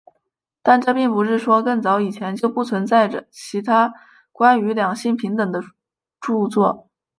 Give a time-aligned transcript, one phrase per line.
[0.63, 3.93] 但这并不是说更早以前就不存在着其他
[4.31, 5.61] 关于两性平等的
[6.19, 6.89] 着作。